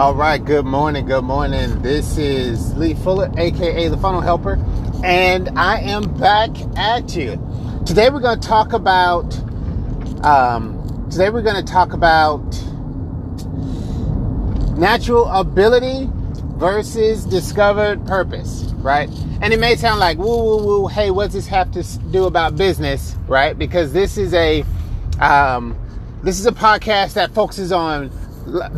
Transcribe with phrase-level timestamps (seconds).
[0.00, 1.82] All right, good morning, good morning.
[1.82, 4.58] This is Lee Fuller, aka the Funnel Helper,
[5.04, 7.32] and I am back at you.
[7.84, 9.38] Today we're going to talk about.
[10.24, 12.40] Um, today we're going to talk about
[14.78, 16.08] natural ability
[16.56, 19.10] versus discovered purpose, right?
[19.42, 20.86] And it may sound like woo woo woo.
[20.86, 23.56] Hey, what does this have to do about business, right?
[23.56, 24.64] Because this is a
[25.20, 25.76] um,
[26.22, 28.10] this is a podcast that focuses on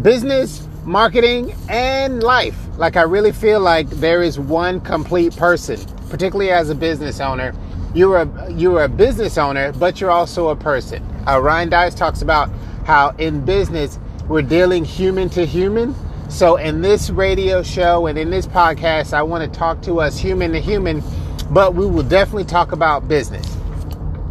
[0.03, 2.57] business, marketing, and life.
[2.77, 5.79] Like I really feel like there is one complete person,
[6.09, 7.55] particularly as a business owner.
[7.95, 11.03] You're a you're a business owner, but you're also a person.
[11.27, 12.51] Uh, Ryan Deiss talks about
[12.85, 15.95] how in business we're dealing human to human
[16.33, 20.19] so, in this radio show and in this podcast, I want to talk to us
[20.19, 21.03] human to human,
[21.51, 23.47] but we will definitely talk about business.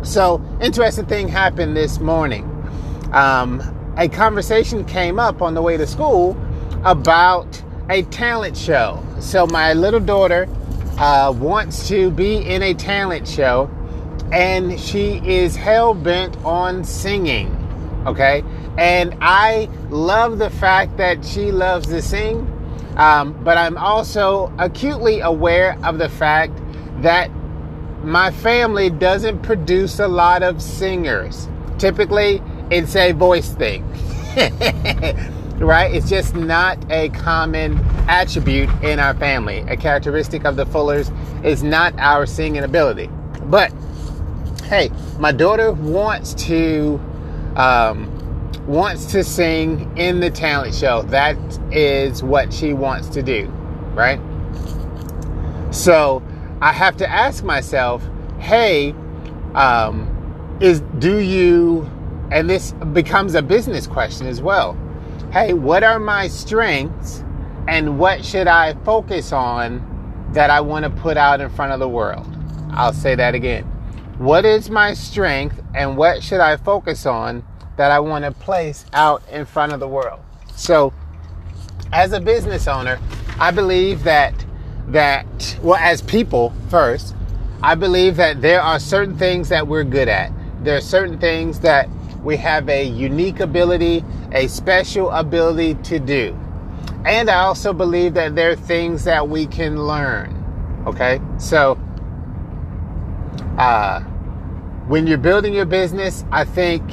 [0.02, 2.44] So, interesting thing happened this morning.
[3.14, 3.60] Um,
[4.02, 6.36] a conversation came up on the way to school
[6.86, 9.00] about a talent show.
[9.20, 10.50] So, my little daughter
[10.98, 13.70] uh, wants to be in a talent show,
[14.32, 17.56] and she is hell bent on singing.
[18.08, 18.44] Okay,
[18.76, 22.48] and I love the fact that she loves to sing,
[22.98, 26.60] um, but I'm also acutely aware of the fact
[27.04, 27.30] that
[28.04, 31.48] my family doesn't produce a lot of singers.
[31.78, 33.88] Typically, it's a voice thing.
[35.60, 35.94] right?
[35.94, 37.78] It's just not a common
[38.08, 39.60] attribute in our family.
[39.68, 41.12] A characteristic of the Fullers
[41.44, 43.10] is not our singing ability.
[43.44, 43.72] But
[44.64, 47.00] hey, my daughter wants to
[47.56, 48.18] um,
[48.66, 51.02] wants to sing in the talent show.
[51.04, 51.38] That
[51.72, 53.48] is what she wants to do,
[53.94, 54.20] right?
[55.72, 56.24] So
[56.62, 58.08] I have to ask myself,
[58.40, 58.94] hey,
[59.56, 61.90] um, is do you,
[62.32, 64.78] and this becomes a business question as well.
[65.32, 67.24] Hey, what are my strengths
[67.68, 71.80] and what should I focus on that I want to put out in front of
[71.80, 72.28] the world?
[72.72, 73.64] I'll say that again.
[74.18, 77.44] What is my strength and what should I focus on
[77.82, 80.20] that I want to place out in front of the world.
[80.56, 80.94] So,
[81.92, 83.00] as a business owner,
[83.40, 84.34] I believe that
[84.88, 87.16] that well as people first,
[87.64, 90.32] I believe that there are certain things that we're good at.
[90.64, 91.90] There are certain things that
[92.24, 96.38] we have a unique ability, a special ability to do.
[97.06, 100.84] And I also believe that there are things that we can learn.
[100.86, 101.20] Okay?
[101.38, 101.80] So
[103.58, 104.02] uh
[104.88, 106.84] when you're building your business, I think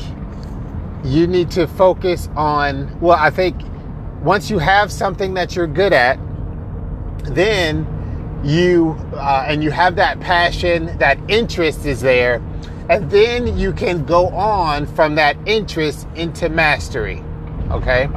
[1.05, 3.61] you need to focus on, well, I think
[4.22, 6.19] once you have something that you're good at,
[7.25, 7.87] then
[8.44, 12.41] you, uh, and you have that passion, that interest is there,
[12.88, 17.22] and then you can go on from that interest into mastery.
[17.71, 18.09] Okay?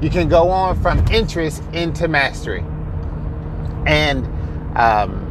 [0.00, 2.64] You can go on from interest into mastery.
[3.86, 4.26] And
[4.78, 5.26] um,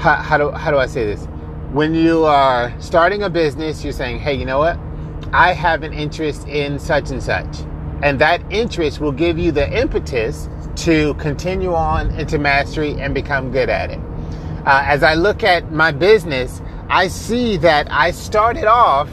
[0.00, 1.26] how, how, do, how do I say this?
[1.72, 4.78] When you are starting a business, you're saying, hey, you know what?
[5.32, 7.60] I have an interest in such and such.
[8.02, 13.50] And that interest will give you the impetus to continue on into mastery and become
[13.50, 14.00] good at it.
[14.66, 19.08] Uh, as I look at my business, I see that I started off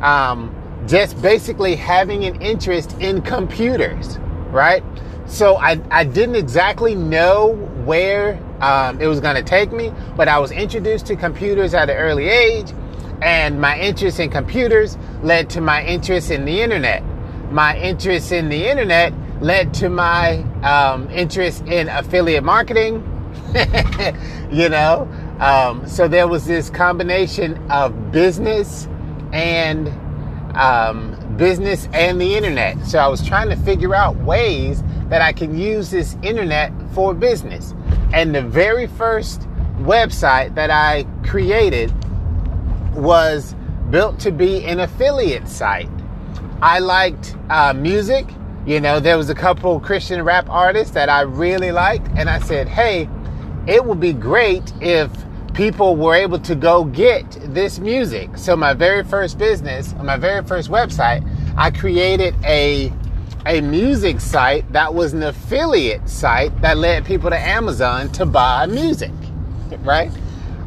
[0.00, 0.54] um,
[0.86, 4.18] just basically having an interest in computers,
[4.50, 4.82] right?
[5.26, 7.54] So I, I didn't exactly know
[7.84, 11.88] where um, it was going to take me, but I was introduced to computers at
[11.88, 12.72] an early age
[13.22, 17.02] and my interest in computers led to my interest in the internet.
[17.50, 23.10] My interest in the internet led to my um, interest in affiliate marketing.
[24.50, 25.08] you know,
[25.40, 28.88] um, so there was this combination of business
[29.32, 29.88] and
[30.56, 32.84] um, business and the internet.
[32.86, 37.14] So I was trying to figure out ways that I can use this internet for
[37.14, 37.74] business.
[38.12, 39.42] And the very first
[39.78, 41.92] website that I created
[42.94, 43.54] was
[43.90, 45.90] built to be an affiliate site.
[46.62, 48.26] I liked uh, music.
[48.64, 52.38] You know, there was a couple Christian rap artists that I really liked, and I
[52.38, 53.08] said, hey,
[53.66, 55.10] it would be great if
[55.54, 58.36] people were able to go get this music.
[58.36, 61.24] So my very first business, my very first website,
[61.56, 62.92] I created a
[63.46, 68.64] a music site that was an affiliate site that led people to Amazon to buy
[68.66, 69.12] music,
[69.80, 70.10] right?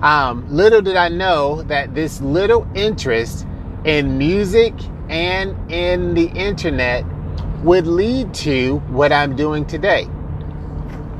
[0.03, 3.47] Um, little did I know that this little interest
[3.83, 4.75] in music
[5.09, 7.03] and in the internet
[7.63, 10.07] would lead to what I'm doing today.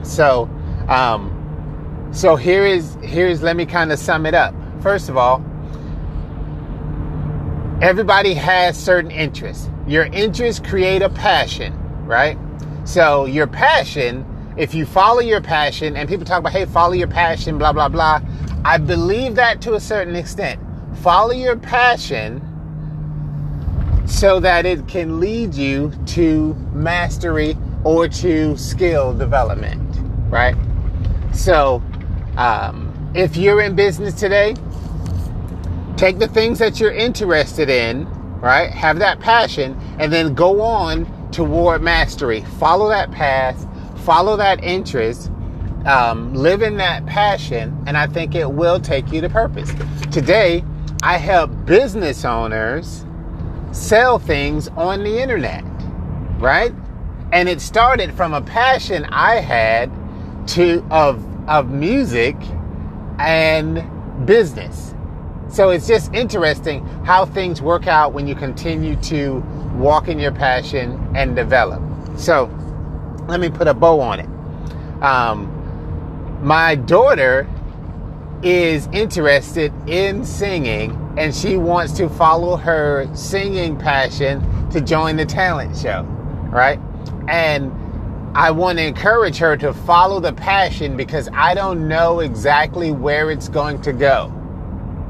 [0.04, 0.48] So,
[0.88, 1.37] um,
[2.12, 4.54] so here is here's let me kind of sum it up.
[4.81, 5.44] First of all,
[7.81, 9.69] everybody has certain interests.
[9.88, 11.74] Your interests create a passion,
[12.06, 12.38] right?
[12.86, 14.25] So your passion,
[14.57, 17.89] if you follow your passion, and people talk about, hey, follow your passion, blah, blah,
[17.89, 18.21] blah.
[18.65, 20.59] I believe that to a certain extent.
[20.98, 22.42] Follow your passion
[24.07, 29.81] so that it can lead you to mastery or to skill development,
[30.30, 30.56] right?
[31.33, 31.83] So,
[32.38, 34.56] um, if you're in business today,
[35.98, 38.06] take the things that you're interested in,
[38.39, 38.69] right?
[38.72, 42.42] Have that passion, and then go on toward mastery.
[42.60, 43.68] Follow that path,
[44.06, 45.31] follow that interest,
[45.86, 49.72] um, live in that passion, and I think it will take you to purpose.
[50.12, 50.63] Today,
[51.04, 53.06] I help business owners
[53.72, 55.63] sell things on the internet,
[56.40, 56.74] right?
[57.31, 59.92] And it started from a passion I had
[60.50, 62.35] to of of music
[63.19, 63.83] and
[64.25, 64.94] business.
[65.49, 69.39] So it's just interesting how things work out when you continue to
[69.75, 71.81] walk in your passion and develop.
[72.17, 72.45] So
[73.27, 74.29] let me put a bow on it.
[75.01, 75.53] Um,
[76.41, 77.47] my daughter
[78.44, 85.25] is interested in singing and she wants to follow her singing passion to join the
[85.25, 86.03] talent show,
[86.49, 86.79] right?
[87.27, 87.71] And
[88.38, 93.31] I want to encourage her to follow the passion because I don't know exactly where
[93.31, 94.31] it's going to go.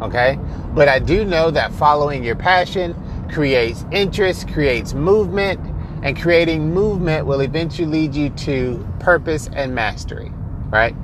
[0.01, 0.39] Okay?
[0.73, 2.95] But I do know that following your passion
[3.29, 5.59] creates interest, creates movement,
[6.03, 10.31] and creating movement will eventually lead you to purpose and mastery,
[10.69, 10.95] right?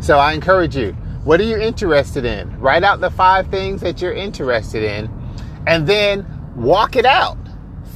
[0.00, 0.92] So I encourage you
[1.24, 2.58] what are you interested in?
[2.58, 5.10] Write out the five things that you're interested in
[5.66, 6.26] and then
[6.56, 7.36] walk it out.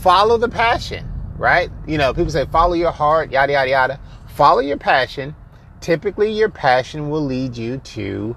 [0.03, 1.71] Follow the passion, right?
[1.87, 4.01] You know, people say follow your heart, yada, yada, yada.
[4.29, 5.35] Follow your passion.
[5.81, 8.37] Typically, your passion will lead you to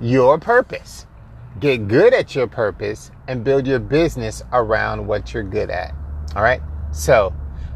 [0.00, 1.06] your purpose.
[1.60, 5.92] Get good at your purpose and build your business around what you're good at.
[6.36, 6.62] All right.
[6.92, 7.34] So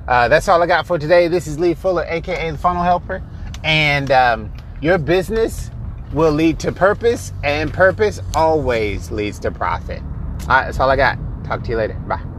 [0.09, 1.29] uh, that's all I got for today.
[1.29, 3.23] This is Lee Fuller, aka the Funnel Helper,
[3.65, 5.71] and um, your business
[6.13, 10.03] will lead to purpose, and purpose always leads to profit.
[10.43, 11.19] All right, that's all I got.
[11.45, 11.95] Talk to you later.
[12.07, 12.32] Bye.